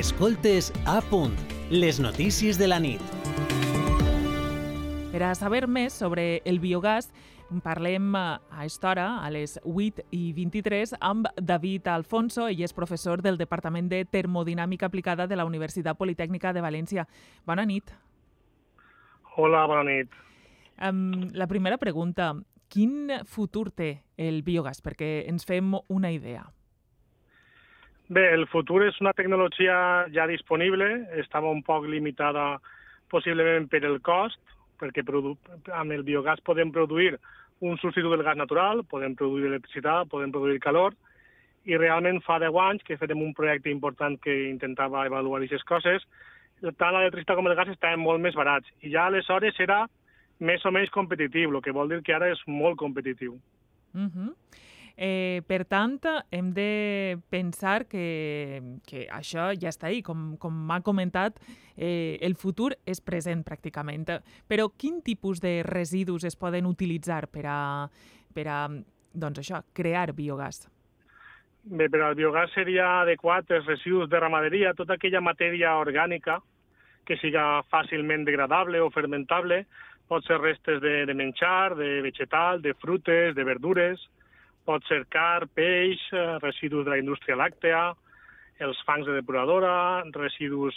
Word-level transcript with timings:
Escoltes 0.00 0.72
a 0.86 1.02
punt, 1.02 1.34
les 1.68 1.98
notícies 2.00 2.56
de 2.56 2.66
la 2.66 2.78
nit. 2.80 3.02
Per 5.12 5.18
a 5.20 5.34
saber 5.36 5.66
més 5.68 5.92
sobre 5.92 6.38
el 6.48 6.56
biogàs, 6.62 7.10
parlem 7.60 8.06
a 8.16 8.38
aquesta 8.62 8.88
hora, 8.88 9.04
a 9.20 9.28
les 9.28 9.58
8 9.60 10.06
i 10.16 10.30
23, 10.32 10.94
amb 11.04 11.28
David 11.36 11.90
Alfonso. 11.92 12.46
Ell 12.48 12.62
és 12.64 12.72
professor 12.72 13.20
del 13.20 13.36
Departament 13.36 13.90
de 13.92 14.06
Termodinàmica 14.08 14.88
Aplicada 14.88 15.26
de 15.28 15.36
la 15.36 15.44
Universitat 15.44 16.00
Politècnica 16.00 16.54
de 16.56 16.62
València. 16.64 17.04
Bona 17.44 17.66
nit. 17.68 17.92
Hola, 19.36 19.66
bona 19.68 19.84
nit. 19.84 20.16
Um, 20.80 21.28
la 21.36 21.50
primera 21.50 21.76
pregunta, 21.76 22.30
quin 22.72 23.12
futur 23.28 23.68
té 23.68 23.98
el 24.16 24.40
biogàs? 24.48 24.80
Perquè 24.80 25.26
ens 25.28 25.44
fem 25.44 25.76
una 25.92 26.14
idea. 26.16 26.46
Bé, 28.10 28.24
el 28.34 28.48
futur 28.50 28.80
és 28.82 28.96
una 28.98 29.12
tecnologia 29.14 29.74
ja 30.10 30.24
disponible, 30.26 30.86
estava 31.20 31.50
un 31.54 31.60
poc 31.62 31.84
limitada 31.86 32.56
possiblement 33.12 33.68
per 33.70 33.84
el 33.86 34.00
cost, 34.02 34.40
perquè 34.82 35.04
amb 35.06 35.94
el 35.94 36.02
biogàs 36.02 36.42
podem 36.42 36.72
produir 36.74 37.12
un 37.60 37.78
substitut 37.78 38.10
del 38.10 38.24
gas 38.26 38.36
natural, 38.40 38.82
podem 38.90 39.14
produir 39.14 39.46
electricitat, 39.46 40.08
podem 40.10 40.32
produir 40.34 40.58
calor, 40.58 40.96
i 41.70 41.76
realment 41.78 42.18
fa 42.26 42.40
10 42.42 42.58
anys 42.64 42.82
que 42.82 42.98
fem 42.98 43.22
un 43.22 43.34
projecte 43.36 43.70
important 43.70 44.18
que 44.24 44.34
intentava 44.48 45.04
avaluar 45.04 45.38
aquestes 45.38 45.62
coses, 45.68 46.02
tant 46.82 46.96
l'electricitat 46.96 47.38
com 47.38 47.46
el 47.46 47.54
gas 47.54 47.70
estaven 47.70 48.02
molt 48.02 48.18
més 48.24 48.34
barats, 48.34 48.66
i 48.82 48.90
ja 48.90 49.06
aleshores 49.06 49.60
era 49.62 49.84
més 50.40 50.66
o 50.66 50.74
menys 50.74 50.90
competitiu, 50.90 51.54
el 51.54 51.62
que 51.62 51.76
vol 51.76 51.94
dir 51.94 52.02
que 52.02 52.16
ara 52.16 52.32
és 52.32 52.42
molt 52.48 52.80
competitiu. 52.80 53.38
Uh 53.94 54.10
-huh. 54.10 54.34
Eh, 54.96 55.42
per 55.46 55.64
tant, 55.64 55.98
hem 56.30 56.52
de 56.56 57.18
pensar 57.30 57.86
que, 57.88 58.60
que 58.86 59.06
això 59.10 59.50
ja 59.54 59.70
està 59.72 59.88
ahí. 59.88 60.02
Com, 60.02 60.36
com 60.40 60.54
m'ha 60.68 60.80
comentat, 60.86 61.40
eh, 61.76 62.18
el 62.20 62.36
futur 62.36 62.72
és 62.86 63.00
present 63.00 63.44
pràcticament. 63.46 64.08
Però 64.48 64.70
quin 64.76 65.00
tipus 65.02 65.40
de 65.40 65.60
residus 65.66 66.24
es 66.24 66.36
poden 66.36 66.66
utilitzar 66.66 67.26
per 67.28 67.46
a, 67.46 67.60
per 68.34 68.46
a 68.48 68.60
doncs 69.12 69.42
això, 69.42 69.62
crear 69.74 70.12
biogàs? 70.16 70.66
Bé, 71.60 71.90
per 71.92 72.00
al 72.00 72.16
biogàs 72.16 72.54
seria 72.56 73.02
adequat 73.02 73.50
els 73.52 73.66
residus 73.68 74.08
de 74.08 74.20
ramaderia, 74.20 74.72
tota 74.74 74.96
aquella 74.96 75.20
matèria 75.20 75.74
orgànica 75.76 76.38
que 77.04 77.18
siga 77.20 77.62
fàcilment 77.72 78.24
degradable 78.24 78.80
o 78.80 78.88
fermentable, 78.94 79.64
pot 80.08 80.24
ser 80.26 80.40
restes 80.40 80.80
de, 80.82 81.04
de 81.06 81.14
menjar, 81.14 81.74
de 81.76 82.00
vegetal, 82.06 82.62
de 82.62 82.72
frutes, 82.80 83.34
de 83.36 83.44
verdures, 83.44 84.00
pot 84.64 84.84
ser 84.88 85.04
car, 85.12 85.46
peix, 85.54 86.00
eh, 86.12 86.38
residus 86.42 86.84
de 86.84 86.94
la 86.94 87.00
indústria 87.00 87.36
làctea, 87.36 87.82
els 88.60 88.80
fangs 88.86 89.06
de 89.06 89.16
depuradora, 89.16 90.02
residus 90.12 90.76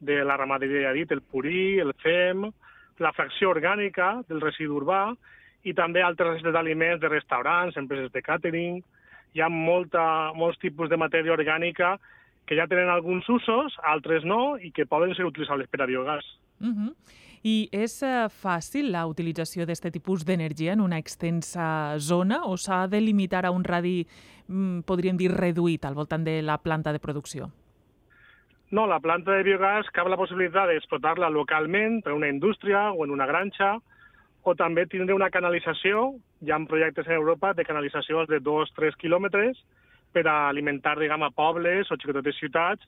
de 0.00 0.24
la 0.24 0.36
ramaderia, 0.36 0.88
ja 0.88 0.92
dit, 0.96 1.10
el 1.12 1.22
purí, 1.22 1.78
el 1.78 1.92
fem, 2.02 2.48
la 2.98 3.12
fracció 3.16 3.50
orgànica 3.54 4.20
del 4.28 4.40
residu 4.40 4.80
urbà 4.80 5.02
i 5.64 5.74
també 5.76 6.02
altres 6.02 6.36
restes 6.36 6.52
d'aliments 6.52 7.00
de 7.00 7.08
restaurants, 7.12 7.76
empreses 7.76 8.12
de 8.12 8.22
càtering. 8.24 8.80
Hi 9.34 9.42
ha 9.44 9.48
molta, 9.52 10.32
molts 10.34 10.58
tipus 10.58 10.90
de 10.90 10.98
matèria 11.00 11.36
orgànica 11.36 11.94
que 12.46 12.56
ja 12.58 12.66
tenen 12.66 12.88
alguns 12.90 13.28
usos, 13.28 13.76
altres 13.82 14.24
no, 14.24 14.56
i 14.58 14.72
que 14.72 14.86
poden 14.86 15.14
ser 15.14 15.26
utilitzables 15.28 15.68
per 15.70 15.82
a 15.82 15.86
biogàs. 15.86 16.26
Uh 16.60 16.68
-huh. 16.68 16.94
I 17.42 17.70
és 17.72 18.02
uh, 18.02 18.28
fàcil 18.28 18.90
la 18.92 19.06
utilització 19.06 19.64
d'aquest 19.64 19.92
tipus 19.94 20.26
d'energia 20.26 20.74
en 20.74 20.80
una 20.80 20.98
extensa 20.98 21.96
zona 21.98 22.44
o 22.44 22.56
s'ha 22.56 22.86
de 22.86 23.00
limitar 23.00 23.46
a 23.46 23.50
un 23.50 23.64
radi, 23.64 24.06
mm, 24.48 24.80
podríem 24.80 25.16
dir, 25.16 25.30
reduït 25.32 25.84
al 25.84 25.94
voltant 25.94 26.24
de 26.24 26.42
la 26.42 26.58
planta 26.58 26.92
de 26.92 26.98
producció? 26.98 27.50
No, 28.70 28.86
la 28.86 29.00
planta 29.00 29.32
de 29.32 29.42
biogàs 29.42 29.88
cap 29.90 30.06
la 30.06 30.16
possibilitat 30.16 30.68
d'explotar-la 30.68 31.30
localment 31.30 32.02
per 32.02 32.12
una 32.12 32.28
indústria 32.28 32.92
o 32.92 33.04
en 33.04 33.10
una 33.10 33.26
granja, 33.26 33.78
o 34.42 34.54
també 34.54 34.86
tindre 34.86 35.14
una 35.14 35.30
canalització, 35.30 36.14
hi 36.40 36.50
ha 36.50 36.58
projectes 36.68 37.06
en 37.06 37.14
Europa 37.14 37.52
de 37.54 37.64
canalitzacions 37.64 38.28
de 38.28 38.38
2-3 38.40 38.96
quilòmetres 38.96 39.58
per 40.12 40.26
a 40.28 40.48
alimentar, 40.48 40.96
diguem, 40.98 41.22
a 41.22 41.30
pobles 41.30 41.90
o 41.90 41.98
xicotetes 42.00 42.38
ciutats 42.40 42.86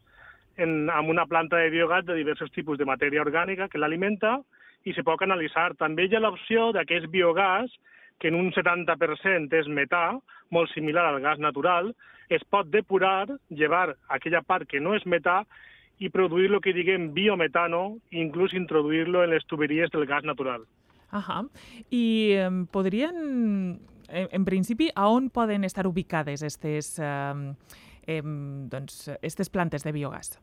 en, 0.57 0.91
amb 0.91 1.09
una 1.09 1.27
planta 1.27 1.61
de 1.61 1.71
biogàs 1.73 2.05
de 2.07 2.19
diversos 2.19 2.51
tipus 2.53 2.79
de 2.79 2.89
matèria 2.89 3.23
orgànica 3.25 3.69
que 3.69 3.81
l'alimenta 3.81 4.39
i 4.85 4.95
se 4.95 5.05
pot 5.07 5.21
canalitzar. 5.21 5.73
També 5.79 6.07
hi 6.07 6.17
ha 6.17 6.23
l'opció 6.23 6.71
d'aquest 6.75 7.09
biogàs, 7.13 7.71
que 8.21 8.31
en 8.31 8.39
un 8.39 8.53
70% 8.55 9.55
és 9.59 9.69
metà, 9.69 10.19
molt 10.51 10.71
similar 10.75 11.09
al 11.09 11.21
gas 11.25 11.41
natural, 11.43 11.93
es 12.29 12.43
pot 12.51 12.69
depurar, 12.71 13.27
llevar 13.51 13.97
aquella 14.09 14.43
part 14.43 14.69
que 14.69 14.81
no 14.81 14.95
és 14.95 15.07
metà 15.07 15.43
i 15.99 16.11
produir 16.11 16.51
el 16.51 16.61
que 16.63 16.75
diguem 16.75 17.11
biometano, 17.15 17.99
inclús 18.11 18.55
introduir-lo 18.55 19.25
en 19.25 19.35
les 19.35 19.47
tuberies 19.47 19.91
del 19.91 20.07
gas 20.07 20.25
natural. 20.25 20.65
Ahà. 21.13 21.43
I 21.93 22.05
eh, 22.41 22.49
podrien, 22.73 23.79
en, 24.23 24.31
en 24.33 24.47
principi, 24.47 24.91
a 24.95 25.09
on 25.11 25.29
poden 25.31 25.65
estar 25.69 25.87
ubicades 25.87 26.43
aquestes 26.43 26.95
eh, 27.03 27.53
eh, 28.07 28.23
doncs, 28.23 29.09
aquestes 29.19 29.51
plantes 29.51 29.85
de 29.87 29.93
biogàs? 29.95 30.37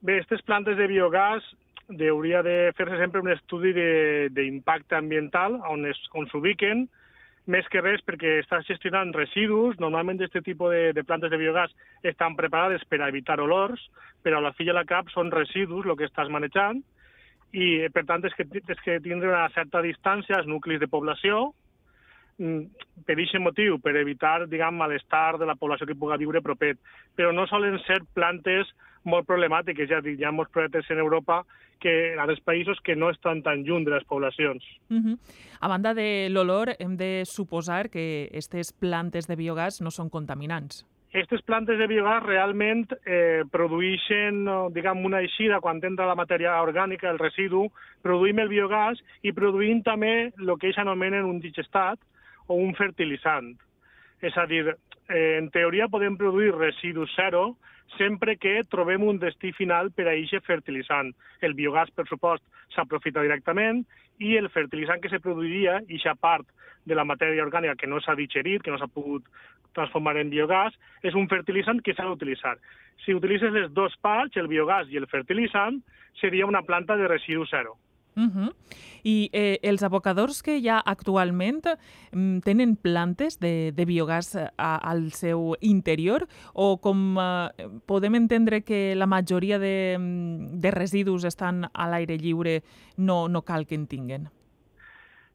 Bé, 0.00 0.20
aquestes 0.20 0.44
plantes 0.46 0.78
de 0.78 0.86
biogàs 0.88 1.44
hauria 1.90 2.44
de 2.46 2.70
fer-se 2.78 3.00
sempre 3.00 3.20
un 3.20 3.32
estudi 3.32 3.72
d'impacte 4.30 4.94
ambiental 4.94 5.58
on 5.66 6.28
s'ubiquen, 6.30 6.86
més 7.50 7.66
que 7.72 7.82
res 7.82 8.02
perquè 8.06 8.36
estàs 8.38 8.66
gestionant 8.68 9.10
residus. 9.16 9.78
Normalment 9.82 10.20
aquest 10.22 10.44
tipus 10.46 10.70
de, 10.70 10.92
de 10.94 11.04
plantes 11.04 11.32
de 11.32 11.40
biogàs 11.40 11.72
estan 12.06 12.36
preparades 12.38 12.84
per 12.86 13.00
a 13.00 13.08
evitar 13.10 13.40
olors, 13.42 13.82
però 14.22 14.38
a 14.38 14.44
la 14.44 14.54
fi 14.54 14.68
i 14.68 14.76
la 14.76 14.86
cap 14.86 15.10
són 15.10 15.32
residus 15.34 15.88
el 15.88 15.96
que 15.98 16.06
estàs 16.06 16.30
manejant 16.30 16.82
i 17.50 17.88
per 17.90 18.04
tant 18.06 18.22
és 18.22 18.34
que, 18.38 18.46
és 18.46 18.82
que 18.84 19.00
tindre 19.02 19.32
una 19.32 19.48
certa 19.54 19.82
distància 19.82 20.38
als 20.38 20.46
nuclis 20.46 20.78
de 20.78 20.88
població 20.90 21.50
per 22.40 23.16
aquest 23.16 23.40
motiu, 23.42 23.78
per 23.84 23.96
evitar, 24.00 24.46
diguem, 24.48 24.78
malestar 24.80 25.38
de 25.38 25.48
la 25.48 25.56
població 25.60 25.86
que 25.86 25.98
pugui 25.98 26.20
viure 26.22 26.40
proper. 26.42 26.76
Però 27.16 27.32
no 27.36 27.46
solen 27.50 27.78
ser 27.86 28.00
plantes 28.16 28.70
molt 29.04 29.26
problemàtiques, 29.28 29.88
ja 29.88 30.00
dic, 30.04 30.18
hi 30.20 30.28
ha 30.28 30.32
molts 30.32 30.52
projectes 30.52 30.88
en 30.90 31.00
Europa 31.00 31.42
que 31.80 32.12
en 32.12 32.20
els 32.20 32.40
països 32.44 32.80
que 32.84 32.96
no 32.96 33.08
estan 33.10 33.40
tan 33.42 33.64
lluny 33.64 33.86
de 33.86 33.94
les 33.94 34.04
poblacions. 34.04 34.64
Uh 34.90 35.00
-huh. 35.00 35.18
A 35.60 35.68
banda 35.68 35.94
de 35.94 36.28
l'olor, 36.30 36.76
hem 36.78 36.96
de 36.96 37.22
suposar 37.24 37.88
que 37.88 38.28
aquestes 38.28 38.72
plantes 38.72 39.26
de 39.26 39.36
biogàs 39.36 39.80
no 39.80 39.90
són 39.90 40.10
contaminants. 40.10 40.84
Aquestes 41.10 41.42
plantes 41.42 41.76
de 41.78 41.88
biogàs 41.88 42.22
realment 42.22 42.84
eh, 43.04 43.42
produeixen, 43.50 44.44
diguem, 44.70 45.04
una 45.04 45.20
eixida 45.20 45.58
quan 45.60 45.80
entra 45.82 46.06
la 46.06 46.14
matèria 46.14 46.62
orgànica, 46.62 47.10
el 47.10 47.18
residu, 47.18 47.64
produïm 48.00 48.38
el 48.38 48.48
biogàs 48.48 49.00
i 49.22 49.32
produïm 49.32 49.82
també 49.82 50.30
el 50.38 50.58
que 50.58 50.68
ells 50.68 50.78
anomenen 50.78 51.24
un 51.24 51.40
digestat, 51.40 51.98
o 52.50 52.58
un 52.58 52.74
fertilitzant. 52.74 53.54
És 54.20 54.36
a 54.36 54.46
dir, 54.50 54.66
eh, 55.08 55.38
en 55.38 55.50
teoria 55.54 55.88
podem 55.88 56.16
produir 56.18 56.52
residus 56.56 57.12
zero 57.16 57.56
sempre 57.96 58.36
que 58.36 58.62
trobem 58.70 59.02
un 59.02 59.18
destí 59.18 59.52
final 59.52 59.90
per 59.94 60.08
a 60.08 60.14
aquest 60.14 60.46
fertilitzant. 60.46 61.12
El 61.42 61.54
biogàs, 61.58 61.90
per 61.94 62.06
supost, 62.08 62.42
s'aprofita 62.74 63.22
directament 63.22 63.84
i 64.18 64.36
el 64.36 64.50
fertilitzant 64.50 65.00
que 65.02 65.10
se 65.10 65.22
produiria, 65.22 65.78
aquesta 65.78 66.14
part 66.14 66.46
de 66.86 66.94
la 66.94 67.04
matèria 67.04 67.44
orgànica 67.44 67.76
que 67.76 67.90
no 67.90 68.00
s'ha 68.00 68.16
digerit, 68.18 68.62
que 68.62 68.70
no 68.70 68.78
s'ha 68.78 68.90
pogut 68.90 69.26
transformar 69.74 70.16
en 70.18 70.30
biogàs, 70.30 70.74
és 71.02 71.14
un 71.14 71.28
fertilitzant 71.30 71.82
que 71.82 71.94
s'ha 71.94 72.06
d'utilitzar. 72.06 72.56
Si 73.04 73.14
utilitzes 73.14 73.52
les 73.54 73.70
dos 73.72 73.94
parts, 74.02 74.36
el 74.36 74.50
biogàs 74.50 74.90
i 74.90 74.98
el 74.98 75.06
fertilitzant, 75.06 75.80
seria 76.20 76.46
una 76.46 76.62
planta 76.62 76.96
de 76.96 77.08
residu 77.08 77.46
zero. 77.46 77.78
Uh 78.20 78.28
-huh. 78.28 78.52
I 79.02 79.30
eh, 79.32 79.58
els 79.62 79.82
abocadors 79.82 80.42
que 80.42 80.58
hi 80.58 80.68
ha 80.68 80.78
actualment 80.84 81.62
mm, 82.12 82.40
tenen 82.44 82.76
plantes 82.76 83.38
de, 83.40 83.72
de 83.72 83.84
biogàs 83.86 84.36
a, 84.36 84.76
al 84.76 85.12
seu 85.12 85.56
interior 85.60 86.26
o 86.52 86.76
com 86.80 87.16
eh, 87.18 87.48
podem 87.86 88.14
entendre 88.14 88.60
que 88.60 88.94
la 88.94 89.06
majoria 89.06 89.58
de, 89.58 89.96
mm, 89.98 90.60
de 90.60 90.70
residus 90.70 91.24
estan 91.24 91.64
a 91.72 91.88
l'aire 91.88 92.18
lliure, 92.18 92.62
no, 92.96 93.28
no 93.28 93.42
cal 93.42 93.66
que 93.66 93.74
en 93.74 93.86
tinguin? 93.86 94.28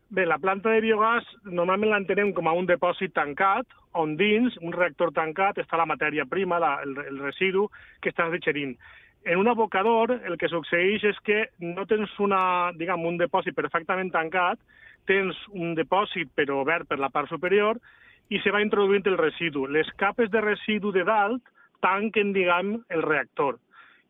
Bé, 0.10 0.26
la 0.26 0.38
planta 0.38 0.70
de 0.70 0.82
biogàs 0.82 1.26
normalment 1.46 1.90
l'entenem 1.90 2.34
com 2.34 2.48
a 2.48 2.54
un 2.54 2.68
depòsit 2.70 3.14
tancat, 3.14 3.66
on 3.94 4.16
dins, 4.16 4.56
un 4.62 4.72
reactor 4.72 5.12
tancat, 5.12 5.58
està 5.58 5.78
la 5.78 5.88
matèria 5.90 6.26
prima, 6.26 6.60
la, 6.60 6.76
el, 6.84 6.94
el 7.10 7.18
residu 7.20 7.66
que 8.02 8.10
estàs 8.10 8.32
digerint 8.32 8.78
en 9.26 9.40
un 9.42 9.48
abocador 9.48 10.14
el 10.24 10.38
que 10.38 10.50
succeeix 10.50 11.04
és 11.04 11.20
que 11.26 11.50
no 11.60 11.86
tens 11.90 12.14
una, 12.22 12.72
diguem, 12.78 13.06
un 13.10 13.18
depòsit 13.18 13.58
perfectament 13.58 14.12
tancat, 14.14 14.62
tens 15.10 15.38
un 15.52 15.74
depòsit 15.78 16.32
però 16.38 16.62
obert 16.62 16.88
per 16.88 17.00
la 17.02 17.10
part 17.10 17.30
superior 17.30 17.82
i 18.30 18.40
se 18.42 18.54
va 18.54 18.62
introduint 18.62 19.06
el 19.10 19.18
residu. 19.18 19.66
Les 19.66 19.90
capes 19.98 20.30
de 20.32 20.42
residu 20.42 20.94
de 20.94 21.04
dalt 21.06 21.44
tanquen, 21.82 22.34
diguem, 22.34 22.78
el 22.90 23.06
reactor 23.06 23.60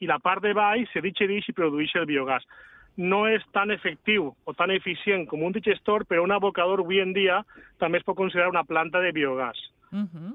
i 0.04 0.08
la 0.08 0.20
part 0.20 0.44
de 0.44 0.54
baix 0.56 0.90
se 0.92 1.02
digereix 1.04 1.48
i 1.50 1.56
produeix 1.56 1.96
el 1.96 2.08
biogàs. 2.10 2.44
No 2.96 3.26
és 3.28 3.44
tan 3.56 3.72
efectiu 3.72 4.30
o 4.32 4.54
tan 4.56 4.72
eficient 4.72 5.26
com 5.28 5.44
un 5.44 5.56
digestor, 5.56 6.06
però 6.08 6.24
un 6.24 6.32
abocador 6.36 6.84
avui 6.84 7.02
en 7.04 7.12
dia 7.16 7.42
també 7.80 8.00
es 8.00 8.08
pot 8.08 8.18
considerar 8.20 8.52
una 8.52 8.64
planta 8.68 9.02
de 9.04 9.12
biogàs. 9.16 9.60
Uh 9.92 10.04
-huh. 10.04 10.34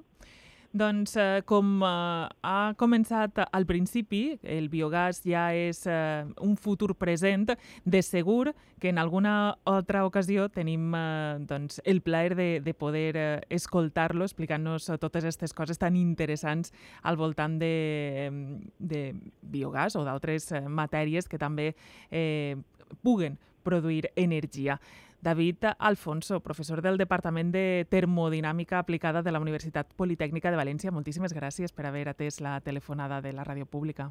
Doncs, 0.72 1.16
eh, 1.16 1.42
com 1.50 1.80
eh, 1.82 2.28
ha 2.46 2.74
començat 2.78 3.40
al 3.42 3.64
principi, 3.66 4.36
el 4.46 4.68
biogàs 4.70 5.18
ja 5.26 5.48
és 5.50 5.80
eh, 5.90 6.22
un 6.46 6.54
futur 6.54 6.94
present, 6.94 7.48
de 7.82 8.02
segur 8.06 8.52
que 8.78 8.92
en 8.92 9.00
alguna 9.02 9.56
altra 9.66 10.04
ocasió 10.06 10.46
tenim 10.48 10.94
eh, 10.94 11.40
doncs, 11.50 11.80
el 11.82 12.00
plaer 12.06 12.36
de, 12.38 12.48
de 12.62 12.74
poder 12.74 13.16
eh, 13.18 13.40
escoltar-lo 13.50 14.22
explicant-nos 14.22 14.86
totes 15.02 15.26
aquestes 15.26 15.56
coses 15.58 15.82
tan 15.82 15.98
interessants 15.98 16.70
al 17.02 17.18
voltant 17.18 17.58
de, 17.58 18.30
de 18.78 19.04
biogàs 19.42 19.98
o 19.98 20.06
d'altres 20.06 20.52
eh, 20.54 20.62
matèries 20.70 21.26
que 21.26 21.42
també 21.42 21.72
eh, 22.12 22.54
puguen 23.02 23.40
produir 23.66 24.06
energia. 24.14 24.78
David 25.20 25.64
Alfonso, 25.78 26.40
professor 26.40 26.80
del 26.82 26.96
Departament 26.96 27.52
de 27.52 27.86
Termodinàmica 27.90 28.78
Aplicada 28.78 29.22
de 29.22 29.32
la 29.32 29.40
Universitat 29.40 29.92
Politècnica 29.96 30.50
de 30.50 30.56
València. 30.56 30.92
Moltíssimes 30.92 31.34
gràcies 31.36 31.72
per 31.76 31.86
haver 31.86 32.08
atès 32.08 32.40
la 32.40 32.58
telefonada 32.60 33.20
de 33.20 33.34
la 33.36 33.44
ràdio 33.44 33.66
pública. 33.66 34.10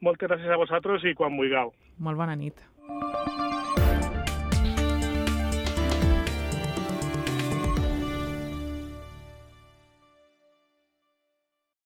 Moltes 0.00 0.28
gràcies 0.28 0.50
a 0.50 0.58
vosaltres 0.58 1.04
i 1.04 1.14
quan 1.14 1.36
vulgueu. 1.36 1.74
Molt 1.98 2.18
bona 2.18 2.34
nit. 2.34 2.64